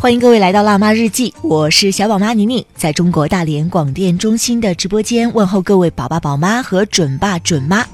[0.00, 7.84] 欢迎各位来到辣妈日记，我是小宝妈宁宁，在中国大连广电中心的直播间问候各位宝爸宝妈和准爸准妈。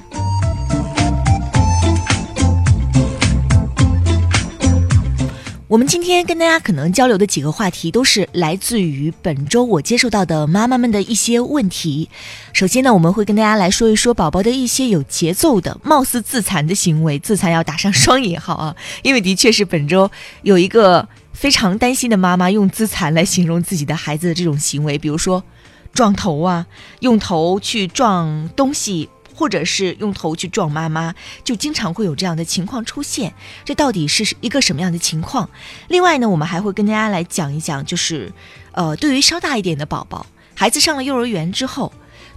[5.66, 12.10] 我们今天跟大家可能交流的几个话题，都是来自于本周我接受到的妈妈们的一些问题。
[12.52, 20.10] 首先呢，我们会跟大家来说一说宝宝的一些有节奏的、貌似自残的行为，自残要打上双引号啊，因为的确是本周
[20.43, 21.09] 有一个。
[21.34, 25.45] 非常担心的妈妈用自残来形容自己的孩子的这种行为，比如说
[25.93, 26.66] 撞头啊，
[27.01, 33.35] 用头去撞东西，或者是用头去撞妈妈，就经常会有这样的情况出现。
[33.65, 35.51] 这到底是一个什么样的情况？
[35.88, 38.32] 另外呢，我们还会跟大家来讲一讲，就是
[38.73, 40.24] 呃，对于稍大一点的宝宝，
[40.55, 41.93] 孩子上了幼儿园之后。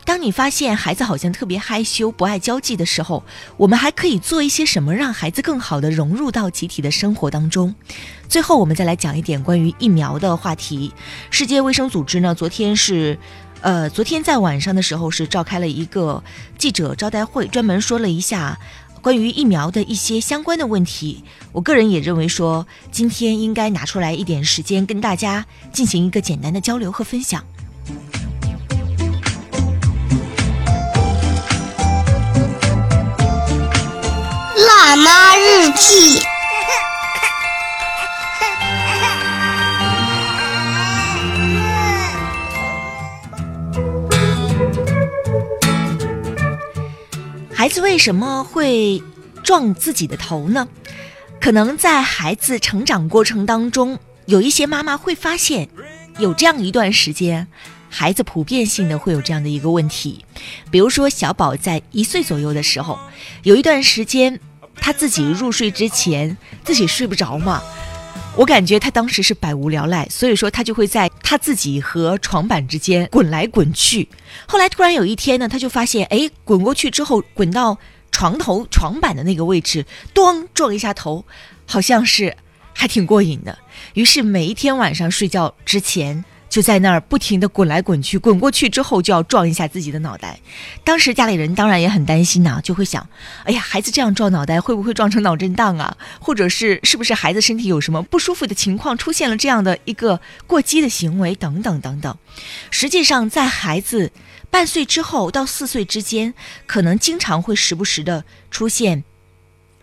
[0.08, 3.25] 当你发现孩子好像特别害羞、不爱交际的时候，
[3.58, 7.75] 我们还可以做一些什么，让孩子更好的融入到集体的生活当中？
[8.30, 10.94] 最后，我们再来讲一点关于疫苗的话题。
[11.30, 13.19] 世界卫生组织呢，昨天是，
[13.59, 16.23] 呃，昨天在晚上的时候是召开了一个
[16.58, 18.58] 记者招待会，专门说了一下
[19.02, 21.22] 关于疫苗的一些相关的问题。
[21.52, 27.44] 我个人也认为说，今天应该拿出来一点时间，跟大家进行一个简单的交流和分享。
[35.59, 36.22] 日记。
[47.52, 49.02] 孩子为什么会
[49.44, 50.67] 撞自己的头呢？
[51.41, 53.97] 可能在孩子成长过程当中，
[54.28, 55.67] 有一些妈妈会发现，
[56.19, 57.47] 有这样一段时间，
[57.90, 60.23] 孩子普遍性的会有这样的一个问题，
[60.69, 63.00] 比如说小宝在一岁左右的时候，
[63.41, 64.40] 有一段时间。
[64.80, 67.62] 他自己入睡之前，自己睡不着嘛，
[68.36, 74.08] 我感觉他当时是百无聊赖，所以说他就会在他自己和床板之间滚来滚去。
[74.48, 77.78] 后来突然有一天呢，他就发现，哎，滚过去之后，滚到
[78.12, 81.26] 床头床板的那个位置，咚撞一下头，
[81.66, 82.36] 好像是
[82.74, 83.58] 还挺过瘾的。
[83.94, 86.24] 于是每一天晚上睡觉之前。
[86.50, 90.40] 就在那儿不停地滚来滚去，滚过去之后就要撞一下自己的脑袋。
[90.84, 93.08] 当时家里人当然也很担心呐，就会想：
[93.44, 95.97] 哎呀，孩子这样撞脑袋会不会撞成脑震荡啊？
[96.19, 102.18] 或者是是不是孩子身体有什么不舒服的情况出现了这样的一个过激的行为等等等等。
[102.72, 104.12] 实际上，在孩子
[104.50, 106.34] 半岁之后到四岁之间，
[106.66, 109.03] 可能经常会时不时的出现。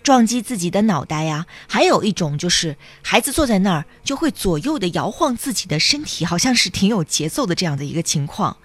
[0.05, 8.59] 撞击自己的脑袋呀，还有一种就是孩子坐在那儿就会左右的摇晃自己的身体，好像是挺有节奏的这样的一个情况。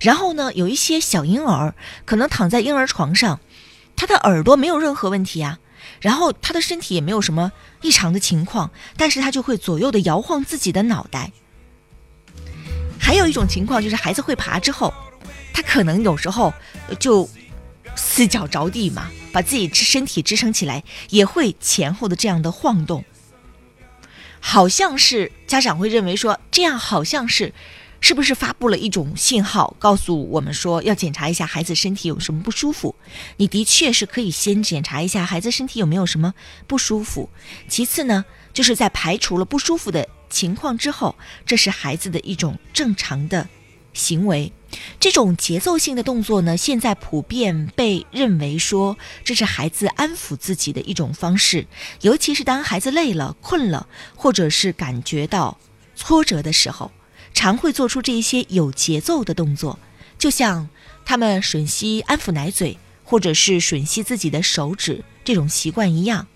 [0.00, 3.38] 然后呢，有一些小婴儿可能躺在婴儿床上，
[3.94, 5.60] 他的耳朵没有任何问题啊，
[6.00, 11.30] 然后他的身体也没有什么异常的情况，但是他就会左右的摇晃自己的脑袋。
[12.98, 14.92] 还有一种情况就是孩子会爬之后，
[15.54, 16.52] 他可能有时候
[16.98, 17.30] 就。
[17.94, 23.04] 四脚着地嘛，把自己支身体支撑起来，也会前后的这样的晃动，
[24.40, 27.52] 好像是家长会认为说这样好像是，
[28.00, 32.96] 是不是发布了一种信号，告诉我们说要检查一下孩子身体有什么不舒服？
[33.36, 36.34] 你的确是可以先检查一下孩子身体有没有什么
[36.66, 37.30] 不舒服，
[37.68, 41.14] 其次呢，就是在排除了不舒服的情况之后，
[41.46, 43.48] 这是孩子的一种正常的
[43.92, 44.52] 行为。
[44.98, 51.66] 这种节奏性的动作呢，现在普遍被认为说这是孩子安抚自己的一种方式，
[52.00, 53.86] 尤其是当孩子累了、困了，
[54.16, 55.58] 或者是感觉到
[55.94, 56.90] 挫折的时候，
[57.34, 59.78] 常会做出这一些有节奏的动作，
[60.18, 60.70] 就像
[61.04, 66.26] 他们吮吸安抚奶嘴，或者是吮吸自己的手指这种习惯一样。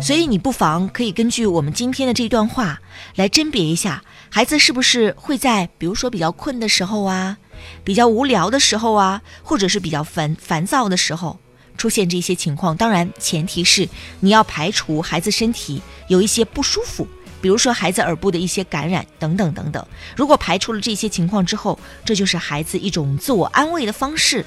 [0.00, 2.80] 所以你不妨可以根据我们今天的这段话
[3.16, 7.36] 来甄别一下，孩子是不是会在比如说比较困的时候啊，
[7.84, 11.38] 比较无聊的时候啊，或者是比较烦烦躁的时候
[11.76, 12.74] 出现这些情况。
[12.76, 13.86] 当然，前提是
[14.20, 17.06] 你要排除孩子身体有一些不舒服，
[17.42, 19.86] 比如说孩子耳部的一些感染等等等等。
[20.16, 24.44] 如果排除了这些情况之后，这就是孩子一种自我安慰的方式。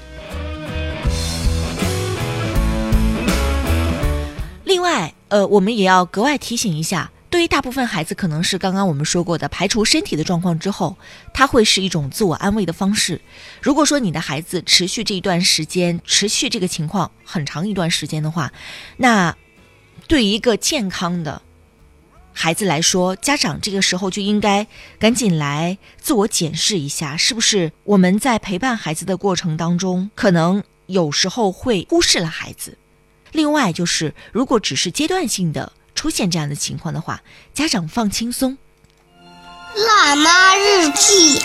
[4.64, 10.96] 另外，呃，我们也要格外提醒一下，对于大部分孩子，可能是刚刚我们说过的，排除身体的状况之后，
[11.34, 13.20] 它会是一种自我安慰的方式。
[13.60, 18.52] 如果说你的孩子持续这一段时间，持续这个情况很长一段时间的话，
[18.96, 19.36] 那
[20.08, 21.42] 对于一个健康的
[22.32, 24.66] 孩子来说，家长这个时候就应该
[24.98, 32.78] 赶紧来自我检视一下，是不是我们在陪伴孩子的过程当中，可能有时候会忽视了孩子。
[33.34, 35.72] 另外就是，如果只是阶段性的。
[35.94, 37.22] 出现这样的情况的话，
[37.52, 38.58] 家长放轻松。
[39.74, 41.40] 辣妈日记，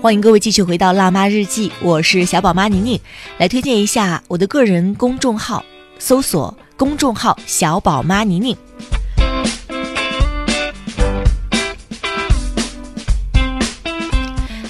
[0.00, 3.00] 欢迎各位继续回到辣妈日记，我是小宝妈宁宁，
[3.38, 5.64] 来推荐一下我的个人公众号，
[5.98, 8.56] 搜索公众号小宝妈宁宁。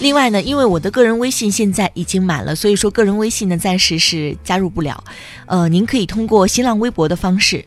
[0.03, 5.05] 另外呢，因为我的个人微信现在已经满了，所以说个人微信呢暂时是加入不了。
[5.47, 7.65] 呃，您可以通过新浪微博的方式，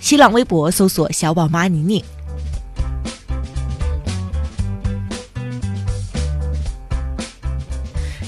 [0.00, 2.02] 新浪微博搜索“小宝妈宁宁”。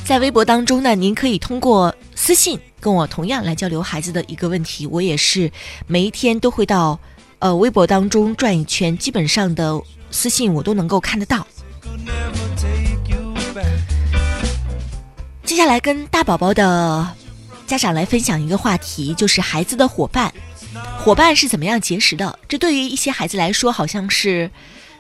[0.05, 4.87] 在微博当中呢，您可以通过私信跟我同样来交流孩子的一个问题。
[4.87, 5.50] 我也是
[5.87, 7.00] 每一天都会到
[7.39, 9.81] 呃微博当中转一圈，基本上的
[10.11, 11.47] 私信我都能够看得到。
[15.49, 17.09] 接下来跟大宝宝的
[17.67, 20.31] 家长来分享一个话题，就是孩子的伙伴，
[20.99, 22.39] 伙伴是怎么样结识的？
[22.47, 24.50] 这对于一些孩子来说，好像是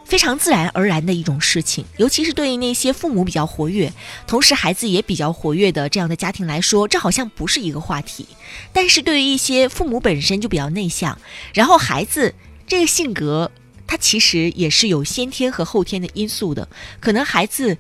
[0.06, 1.84] 非常自然而然的一种事情。
[1.98, 3.92] 尤其是对于那些父母比较活跃，
[4.26, 8.26] 同时孩子也比较活跃的这样的家庭来说，这好像不是一个话题。
[8.72, 11.18] 但是对于一些父母本身就比较内向，
[11.52, 12.34] 然后孩子
[12.66, 13.50] 这个性格，
[13.86, 16.66] 他其实也是有先天和后天的因素的，
[17.00, 17.76] 可能孩子。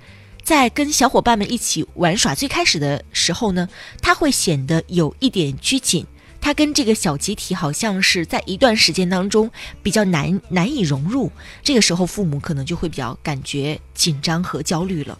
[0.48, 3.68] 在跟小伙伴们一起玩耍，最开始的时候呢，
[4.00, 6.06] 他会显得有一点拘谨，
[6.40, 9.50] 他跟这个小集体好像是在一段时间当中
[9.82, 11.30] 比较难难以融入，
[11.62, 15.18] 这个时候父母可能就会比较感觉紧张和焦虑了。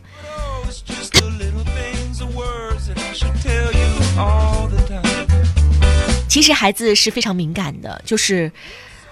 [6.26, 8.50] 其实孩子是非常敏感的，就是，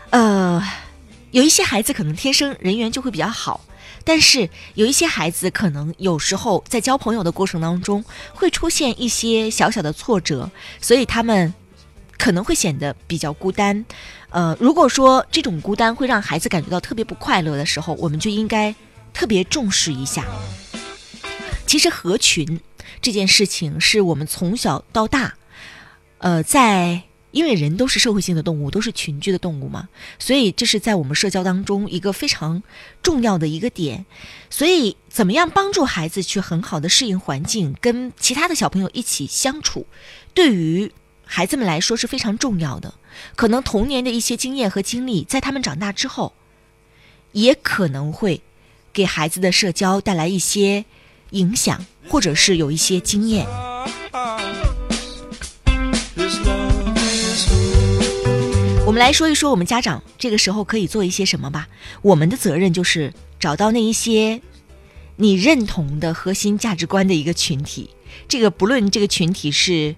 [0.08, 0.66] 呃，
[1.32, 3.60] 有一些孩子可能天生人缘就会比较好。
[4.06, 10.48] 但是有一些孩子可能有时候在交朋友的过程当中会出现一些小小的挫折，
[10.80, 11.52] 所以他们
[12.16, 13.84] 可能会显得比较孤单。
[14.30, 18.72] 呃，如果说这种孤单会让孩子感觉到特别不快乐的时候，我们就应该
[19.12, 20.24] 特别重视一下。
[21.66, 22.60] 其实合群
[23.02, 25.34] 这件事情是我们从小到大，
[26.18, 27.02] 呃，在。
[27.36, 32.62] 因为人都是社会性的动物，都是群居的动物嘛，所以这是在我们社交当中一个非常
[33.02, 34.06] 重要的一个点。
[34.48, 39.86] 所以，怎么样帮助孩子去很好的适应环境，跟其他的小朋友一起相处，
[40.32, 40.90] 对于
[41.26, 42.94] 孩子们来说是非常重要的。
[43.34, 46.32] 可能童年的一些经验和经历，在他们长大之后，
[47.32, 48.40] 也可能会
[48.94, 50.86] 给孩子的社交带来一些
[51.32, 53.46] 影响，或者是有一些经验。
[58.96, 61.68] 们来说一说，我们家长这个时候可以做一些什么吧。
[62.00, 64.40] 我们的责任就是找到那一些
[65.16, 67.90] 你认同的核心价值观的一个群体。
[68.26, 69.94] 这个不论这个群体是，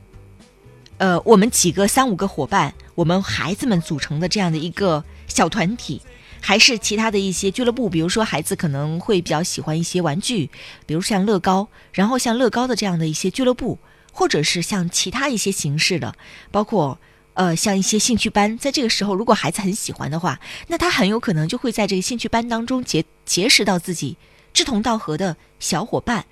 [0.96, 6.02] 呃，我们几个三五个伙伴，我们孩子们组成的这样的一个小团体，
[6.40, 7.88] 还是其他的一些俱乐部。
[7.88, 10.50] 比如说，孩子可能会比较喜欢一些玩具，
[10.86, 13.78] 比如像乐高，然后像乐高的这样的一些俱乐部，
[14.10, 16.16] 或者是像其他一些形式的，
[16.50, 16.98] 包括。
[17.38, 24.16] 呃，像一些兴趣班，在这个时候，如果孩子很喜欢的话，那他很有可能就会在这个兴趣班当中结结识到自己
[24.52, 26.26] 志同道合的小伙伴。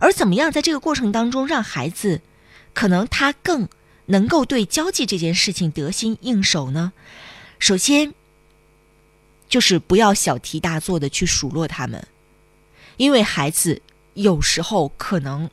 [0.00, 2.20] 而怎么样在这个过程当中让孩子，
[2.74, 3.70] 可能他更
[4.04, 6.92] 能够对交际这件事情得心应手呢？
[7.58, 8.12] 首先，
[9.48, 12.06] 就是不要小题大做的去数落他们，
[12.98, 13.80] 因为孩子
[14.12, 15.48] 有时候可能。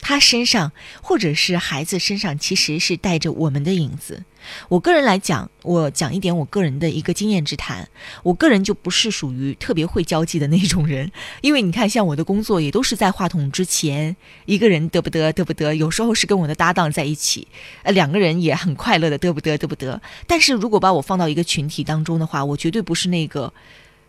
[0.00, 4.24] 他身上，或者是孩子身上，其实是带着我们的影子。
[4.68, 7.86] 我个人来讲，我讲一点我个人的一个经验之谈。
[8.22, 11.10] 我个人就不是属于特别会交际的那种人，
[11.42, 17.46] 因为你看，像我的工作也都是在话筒之前，一个人得不得得不得，有时候是跟我的搭档在一起，
[17.82, 20.00] 呃，两个人也很快乐的得不得得不得。
[20.26, 23.52] 但是如果把我放到一个群体当中的话，我绝对不是那个。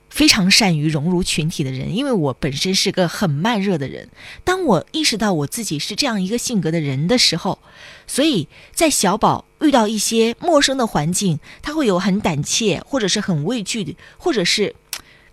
[0.10, 4.10] 非常善于融入群体的人，因为我本身是个很慢热的人。
[4.44, 7.60] 当我意识到我自己是这样一个性格的人的时候，
[8.08, 14.75] 所以在小宝遇到一些陌生的环境，他会有很胆怯，或者是很畏惧的，或者是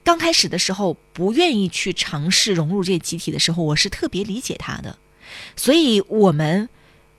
[0.05, 4.99] 刚开始的时候不愿意去尝试融入这个集体的时候，我是特别理解他的。
[5.57, 6.69] 所以，我们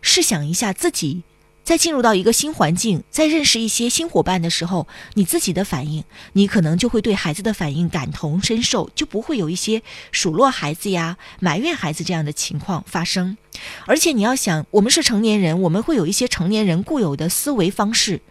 [0.02, 1.24] 试想一下自己。
[1.68, 9.84] 在进入到一个新环境，在认识一些新伙伴的时候，你自己的反应，你可能就会对孩子的反应感同身受，就不会有一些
[10.14, 13.38] 数落孩子呀、埋怨孩子这样的情况发生。
[13.86, 18.22] 而且你要想，我们是成年人，我们会有一些成年人固有的思维方式，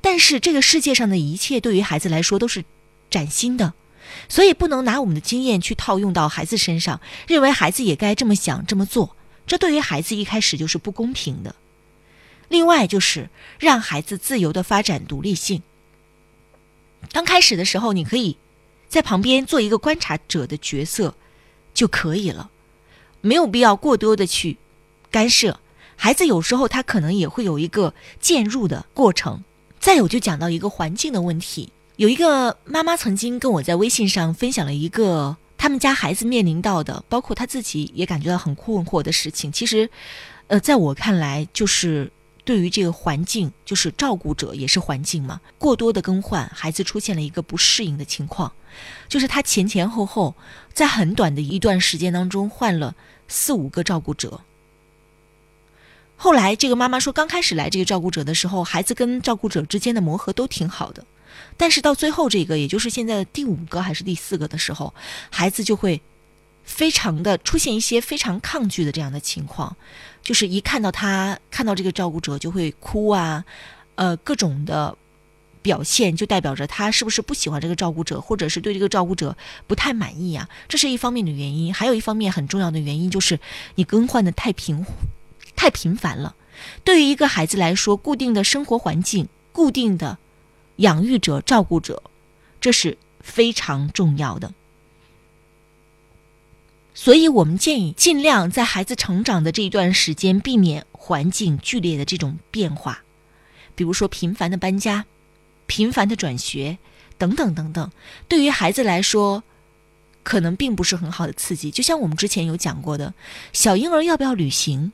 [0.00, 2.64] 但是这个世界上的一切对于孩子来说都是
[3.08, 3.74] 崭新的，
[4.28, 9.14] 所以不能拿我们的经验去套用到孩子身上，认为孩子也该这么想这么做，
[9.46, 11.54] 这对于孩子一开始就是不公平的。
[12.50, 13.30] 另外就是
[13.60, 15.62] 让孩子自由的发展独立性。
[17.12, 18.36] 刚开始的时候，你可以
[18.88, 21.14] 在旁边做一个观察者的角色
[21.72, 22.50] 就可以了，
[23.20, 24.58] 没有必要过多的去
[25.12, 25.60] 干涉。
[25.94, 29.44] 孩子有时候他可能也会有一个渐入的过程。
[29.78, 39.52] 再有就讲到一个环境的问题，有一个妈妈曾经跟我在微信上分享了一个他们家孩子面临到的，包括他自己也感觉到很困惑的事情。
[39.52, 39.88] 其实，
[40.48, 42.10] 呃，在我看来就是。
[42.44, 48.52] 对于这个环境，就是照顾者也是环境嘛，过多的更换，孩子出现了一个不适应的情况，
[49.08, 50.34] 就是他前前后后
[50.72, 52.94] 在很短的一段时间当中换了
[53.28, 54.40] 四五个照顾者。
[56.16, 61.04] 后来这个妈妈说，刚开始来这个照顾者的时候，孩子跟照顾者之间的磨合都挺好的，
[61.56, 64.94] 但是到最后这个，也就是现在的第五个还是第四个的时候，
[65.30, 66.00] 孩子就会。
[66.62, 69.76] 非常的出现一些非常抗拒的这样的情况，
[70.22, 73.44] 就是一看到他看到这个照顾者就会哭啊，
[73.94, 74.96] 呃，各种的
[75.62, 79.36] 表现就代表着他是不是不喜欢这个照顾者，或者是对这个照顾者
[79.66, 80.48] 不太满意啊？
[80.68, 83.38] 这是一方面的原因，还有一方面很重要的原因就是
[83.74, 84.84] 你更换的太频
[85.56, 86.34] 太频繁了。
[86.84, 90.18] 对于一个孩子来说，固定的生活环境、固定的
[90.76, 92.02] 养育者、照顾者，
[92.60, 94.52] 这是非常重要的。
[96.92, 103.02] 所以我们建议尽量在孩子成长的这一段时间，避免环境剧烈的这种变化，
[103.74, 105.06] 比如说频繁的搬家、
[105.66, 106.78] 频繁的转学
[107.16, 107.90] 等等等等。
[108.28, 109.42] 对于孩子来说，
[110.22, 111.70] 可能并不是很好的刺激。
[111.70, 113.14] 就像我们之前有讲过的，
[113.52, 114.92] 小婴儿要不要旅行，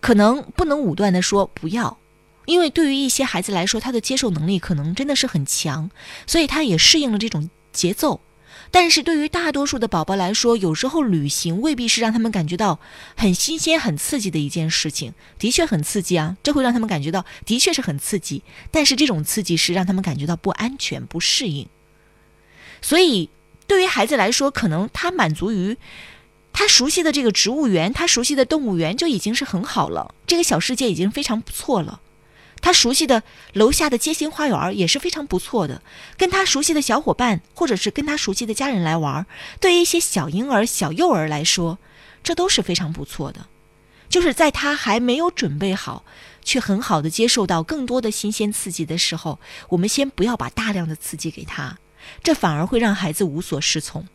[0.00, 1.98] 可能不能武断的说不要，
[2.44, 5.90] 因为对于一些孩子来说，他的接受能力可能真的是很强，
[6.26, 8.20] 所以他也适应了这种节奏。
[8.72, 12.78] 但是对于大多数的宝宝来说，有时候旅行未必是让他们感觉到
[13.16, 15.12] 很新鲜、很刺激的一件事情。
[15.38, 18.42] 的确很刺激啊，这会让他们感觉到的确是很刺激。
[18.70, 21.68] 但是这种刺激是让他们感觉到不安全、不适应。
[22.80, 23.28] 所以
[23.66, 25.76] 对于孩子来说，可能他满足于
[26.52, 32.00] 他熟悉的这个植物园、他熟悉的动物园就已经是很好了，这个小世界已经非常不错了。
[32.62, 33.22] 他熟悉的
[33.54, 35.82] 楼下的街心花园也是非常不错的，
[36.16, 39.26] 跟他熟悉的小伙伴或者是跟他熟悉的家人来玩，
[39.60, 41.78] 对于一些小婴儿、小幼儿来说，
[42.22, 43.46] 这都是非常不错的。
[44.08, 46.04] 就是在他还没有准备好
[46.42, 49.38] 去很好的接受到更多的新鲜刺激的时候，
[49.68, 51.78] 我们先不要把大量的刺激给他，
[52.22, 54.06] 这反而会让孩子无所适从。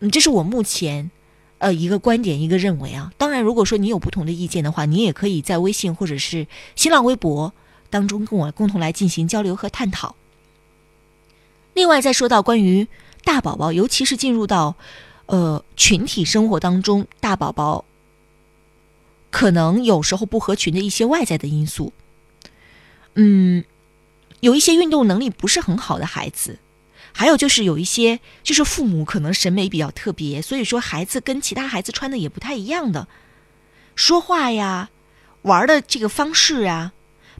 [0.00, 1.10] 嗯，这是我目前
[1.58, 3.12] 呃一个观点，一个认为啊。
[3.16, 7.54] 当然，如果说你有不同的意见的话，你也可以在微信或者是新浪微博。
[7.96, 10.16] 当中跟我共同来进行交流和探讨。
[11.72, 12.86] 另外，再说到关于
[13.24, 14.74] 大宝宝，尤其是进入到
[15.24, 17.86] 呃群体生活当中，大宝宝
[19.30, 21.94] 可能有时候不合群的一些外在的因素。
[23.14, 23.64] 嗯，
[24.40, 26.58] 有一些运动能力不是很好的孩子，
[27.12, 33.08] 还有就是有一些就是父母可能审美比较特别，所以说孩子跟其他孩子穿的也不太一样的，
[33.94, 34.90] 说话呀，
[35.42, 36.92] 玩的这个方式啊。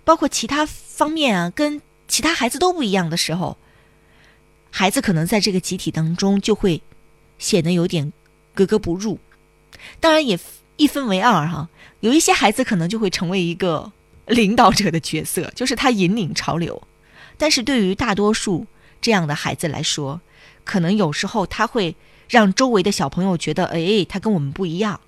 [0.06, 3.58] 包括其他方面啊，跟其他孩子都不一样的时候，
[4.70, 6.80] 孩子可能在这个集体当中就会
[7.38, 8.12] 显得有点
[8.54, 9.18] 格格不入。
[9.98, 10.38] 当然也
[10.76, 13.90] 一分为二哈，有一些孩子可能就会成为一个
[14.26, 16.80] 领导者的角色，就是他引领潮流。
[17.36, 18.64] 但是对于大多数
[19.00, 20.20] 这样的孩子来说，
[20.62, 21.96] 可能有时候他会
[22.28, 25.00] 让周围的小朋友觉得，哎，他跟我们不一样。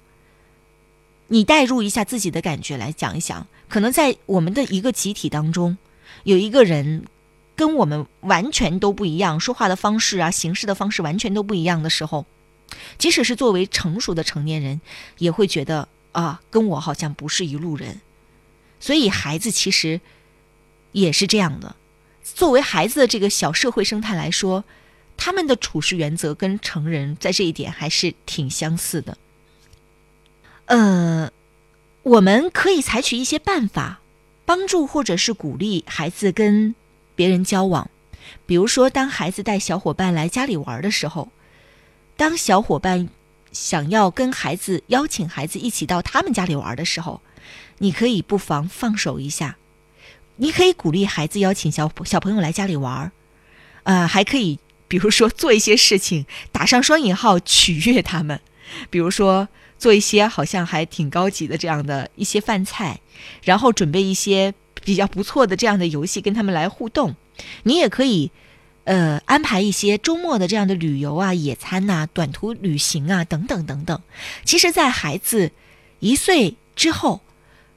[1.28, 3.46] 你代入一下自己的感觉来讲一讲。
[3.68, 5.76] 可能在我们的一个集体当中，
[6.24, 7.04] 有一个人
[7.54, 12.24] 跟我们完全都不一样，说话的方式啊，行事的方式完全都不一样的时候，
[12.96, 14.80] 即使是作为成熟的成年人，
[15.18, 18.00] 也会觉得啊，跟我好像不是一路人。
[18.80, 20.00] 所以孩子其实
[20.92, 21.76] 也是这样的。
[22.22, 24.64] 作为孩子的这个小社会生态来说，
[25.16, 29.18] 他们的处事原则跟成人在这一点还是挺相似的。
[30.68, 31.30] 呃。
[32.04, 34.00] 我们可以采取一些办法，
[34.46, 36.74] 帮助或者是鼓励孩子跟
[37.14, 37.90] 别人交往。
[38.46, 41.28] 比如说，当孩子带小伙伴来家里玩的时候，
[42.16, 43.10] 当小伙伴
[43.52, 47.20] 想要跟孩子邀请孩子一起到他们家里玩的时候，
[47.78, 49.58] 你可以不妨放手一下，
[50.36, 53.12] 你可以鼓励孩子邀请小小朋友来家里玩，
[53.82, 58.40] 呃，还可以比如说做一些事情，打上双引号取悦他们，
[58.88, 59.48] 比如说。
[59.78, 63.00] 做一些好像还挺高级的这样的一些饭菜，
[63.42, 64.52] 然后准备一些
[64.84, 67.14] 比较不错的这样的游戏跟他们来互动。
[67.62, 68.30] 你也可以，
[68.84, 74.00] 呃，安排一些周末的这样的旅游啊、野餐呐、短途旅行啊等等等等。
[74.44, 75.52] 其实，在孩子
[76.00, 77.20] 一岁之后，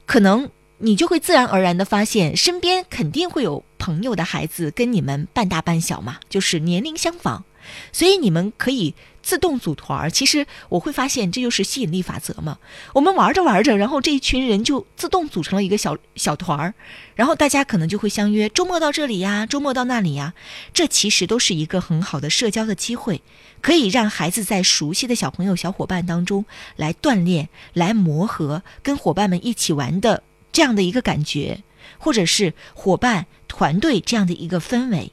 [0.07, 7.43] 可能你就会自然而然的发现，身边肯定会有朋友的孩子跟你们半大半小嘛，就是年龄相仿。
[7.91, 10.11] 所以你们可以自动组团儿。
[10.11, 12.57] 其实我会发现，这就是吸引力法则嘛。
[12.93, 16.73] 我们玩着玩着，然后这一群人就自动组成了一个小小团儿，
[17.15, 20.33] 然后大家可能就会相约周末到这里呀，周末到那里呀。
[20.73, 23.21] 这其实都是一个很好的社交的机会，
[23.61, 31.63] 可以让孩子在熟悉的小朋友、小伙伴当中来锻炼、来磨合，跟伙伴们一起玩的这样的一个感觉，
[31.97, 35.11] 或者是伙伴团队这样的一个氛围。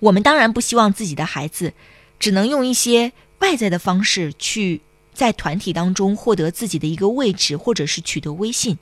[0.00, 1.74] 我们当然不希望自己的孩子
[2.18, 4.80] 只能用一些外在的方式去
[5.14, 8.78] 在团体当中获得自己的一个位置，或者是取得威信，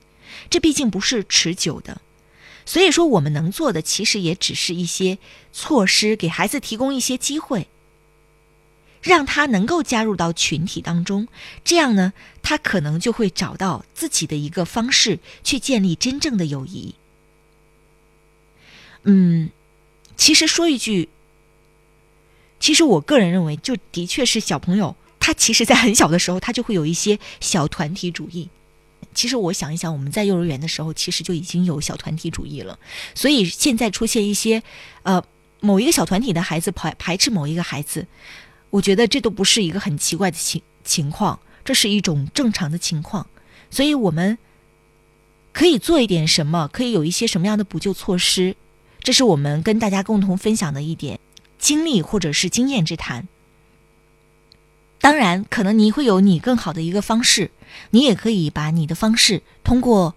[0.48, 2.00] 这毕竟不是持久的。
[2.64, 5.18] 所以说，我们能做的其实也只是一些
[5.52, 7.68] 措施，给孩子提供一些机会，
[9.02, 11.28] 让他能够加入到群体当中。
[11.62, 12.12] 这样呢，
[12.42, 16.94] 他可能就会找到自己的一个方式去建立真正的友谊。
[19.04, 19.50] 嗯。
[20.18, 21.10] 其实说一句，
[22.66, 28.48] 其实我个人认为，就的确是小朋友，他其实，在很小的时候，他就会有一些小团体主义。
[29.14, 32.76] 其实我想一想，我们在幼儿园的时候，其实就已经有小团体主义了。
[33.14, 34.60] 所以现在出现一些，
[35.04, 35.22] 呃，
[35.60, 38.04] 某一个小团体的孩子排排斥某一个孩子，
[38.70, 43.24] 我觉得这都不是一个很奇怪的情情况，这是一种正常的情况。
[43.70, 44.36] 所以我们
[45.52, 48.56] 可以做一点什么，可以有一些什么样的补救措施。
[48.98, 51.20] 这是我们跟大家共同分享的一点
[51.58, 53.28] 经历或者是经验之谈。
[55.00, 57.50] 当然，可能你会有你更好的一个方式，
[57.90, 60.14] 你也可以把你的方式通过，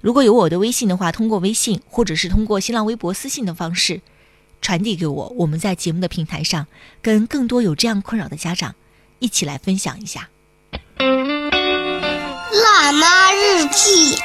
[0.00, 4.00] 如果有我的微信的话，通过微信或者是通过新浪微博私信的方式
[4.62, 5.28] 传递给我。
[5.36, 6.66] 我们在节目的平台上
[7.02, 8.74] 跟更多有这样困扰的家长
[9.18, 10.30] 一起来分享一下。
[10.98, 14.16] 辣妈日记。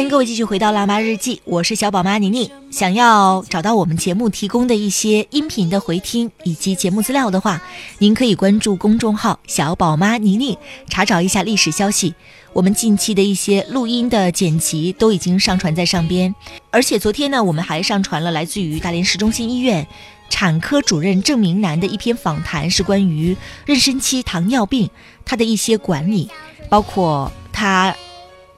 [0.00, 2.50] 欢迎各位继续回到《辣妈日记》，我是小宝妈宁宁。
[2.70, 7.60] 想要找到我们节目提供的一些音频的回听以及节目资料的话，
[7.98, 10.56] 您可以关注公众号“小宝妈宁宁”，
[10.88, 12.14] 查找一下历史消息。
[12.54, 16.34] 我们近期的一些录音的剪辑都已经上传在上边，
[16.70, 19.86] 而且昨天呢，我们还上传了来自于大连市中心医院
[20.30, 23.36] 产科主任郑明南的一篇访谈，是关于
[23.66, 24.88] 妊娠期糖尿病
[25.26, 26.30] 它的一些管理，
[26.70, 27.94] 包括他。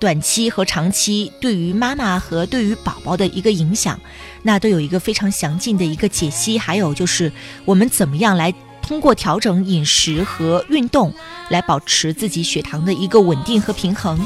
[0.03, 4.01] 短期和长期对于妈妈和对于宝宝的一个影响，
[4.43, 6.59] 那都有一个非常详尽的一个解析。
[6.59, 7.31] 还有就是
[7.65, 11.15] 我们怎么样来通过调整饮食和运动，
[11.51, 14.21] 来保持自己血糖的一个稳定和平衡。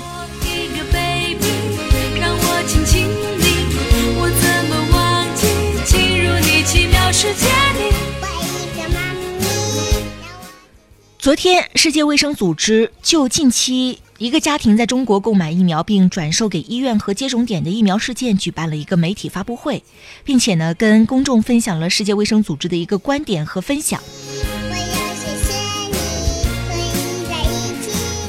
[11.18, 13.98] 昨天，世界卫生组织就近期。
[14.18, 19.82] 一个家庭在中国购买疫苗并转售给医院和接种点的疫苗事件，举办了一个媒体发布会，
[20.24, 24.00] 并且呢，跟公众分享了世界卫生组织的一个观点和分享。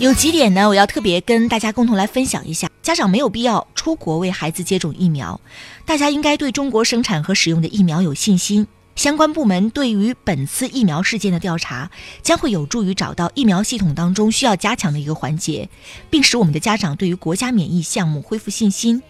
[0.02, 2.70] 有几点呢，我要特别跟大家共同来分享一下。
[2.82, 5.40] 家长没有必要出国为孩子接种疫苗，
[5.86, 8.68] 大家应该对中国生产和使用的疫苗有信心。
[8.98, 11.92] 相关部门对于本次疫苗事件的调查，
[12.24, 15.70] 将会有助于找到疫苗系统当中需要加强的一个环节，
[16.10, 19.04] 并使我们的家长对于国家免疫项目恢复信心。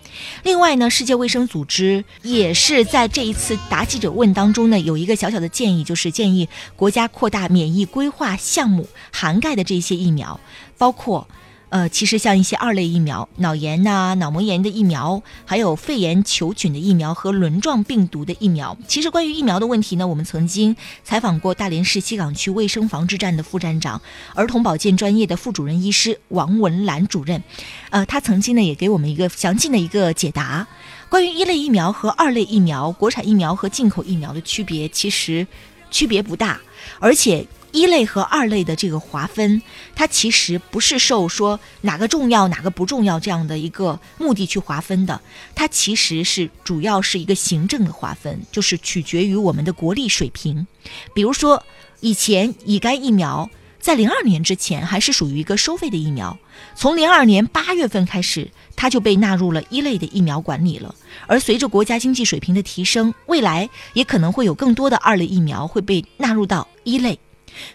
[0.44, 10.38] 另外呢，世界卫生组织也是在这一次答记者问当中呢，有一个小小的建议，就是建议国家扩大免疫规划项目涵盖的这些疫苗，
[10.78, 11.26] 包括。
[11.70, 18.78] 呃，其实像一些二类疫苗，脑炎呐、脑膜炎的疫苗，还有肺炎球菌的疫苗和轮状病毒的疫苗。
[18.88, 24.02] 其实关于疫苗的问题呢，我们曾经采访过大连市西岗区卫生防治站的副站长、
[24.34, 27.44] 儿童保健专业的副主任医师王文兰主任。
[27.90, 30.66] 呃，他曾经呢也给我们一个详尽的一个解答。
[31.10, 35.46] 关于一类疫苗和二类疫苗，国产疫苗和进口疫苗的区别其实
[35.92, 36.62] 区别不大，
[37.00, 37.46] 而且。
[37.78, 39.62] 一类和二类的这个划分，
[39.96, 45.22] 它其实不是受说哪个重要哪个不重要这样的一个目的去划分的，
[45.54, 50.66] 它其实是主要是一个行政的划分，就是取决于我们的国力水平。
[51.14, 51.64] 比如说，
[52.00, 53.48] 以前乙肝疫苗
[53.80, 56.36] 在零二年之前还是属于一个收费的疫苗，
[56.74, 60.96] 从零二年八月份开始，它就被纳入了一类的疫苗管理了。
[61.28, 67.20] 而随着国家经济水平的提升，未来也可能会有更多的二类疫苗会被纳入到一类。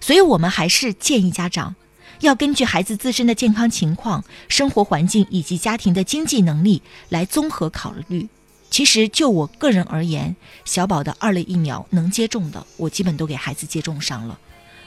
[0.00, 1.74] 所以，我们还是建议家长
[2.20, 8.28] 要根据孩子自身的健康情况、生活环境以及家庭的经济能力来综合考虑。
[8.70, 14.38] 其实，就我个人而言，小宝的二类疫苗能接种的，我基本都给孩子接种上了。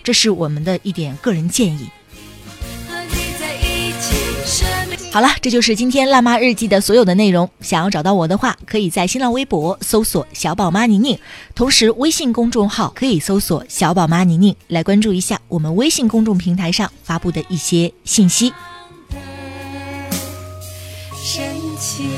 [0.03, 1.89] 这是我们的一点个人建议。
[5.15, 7.49] 好了，这就是今天辣妈日记的所有的内容。
[7.61, 11.17] 想要找到我的话，可以在新浪微博搜索“小宝妈宁宁”，
[11.55, 18.51] 同时微信公众号可以搜索“小宝妈宁宁”来关注一下我们微信公众平台上发布的一些信息。
[21.23, 21.45] 神
[21.79, 22.09] 奇